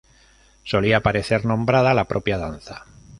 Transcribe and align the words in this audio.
Solía 0.63 0.97
aparecer 0.97 1.45
nombrada 1.45 1.93
la 1.93 2.07
propia 2.07 2.39
danza. 2.39 2.87